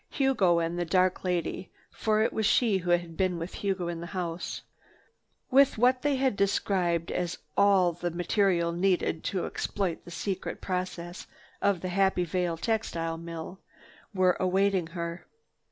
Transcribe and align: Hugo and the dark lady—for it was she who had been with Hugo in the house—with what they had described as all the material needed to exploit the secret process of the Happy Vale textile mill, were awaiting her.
Hugo 0.09 0.57
and 0.57 0.79
the 0.79 0.83
dark 0.83 1.23
lady—for 1.23 2.23
it 2.23 2.33
was 2.33 2.47
she 2.47 2.79
who 2.79 2.89
had 2.89 3.15
been 3.15 3.37
with 3.37 3.53
Hugo 3.53 3.87
in 3.87 4.01
the 4.01 4.07
house—with 4.17 5.77
what 5.77 6.01
they 6.01 6.15
had 6.15 6.35
described 6.35 7.11
as 7.11 7.37
all 7.55 7.93
the 7.93 8.09
material 8.09 8.71
needed 8.71 9.23
to 9.25 9.45
exploit 9.45 10.03
the 10.03 10.09
secret 10.09 10.59
process 10.59 11.27
of 11.61 11.81
the 11.81 11.89
Happy 11.89 12.23
Vale 12.25 12.57
textile 12.57 13.19
mill, 13.19 13.59
were 14.11 14.35
awaiting 14.39 14.87
her. 14.87 15.27